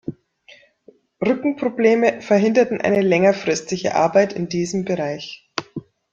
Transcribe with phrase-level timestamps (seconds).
[1.23, 5.47] Rückenprobleme verhinderten eine längerfristige Arbeit in diesem Bereich.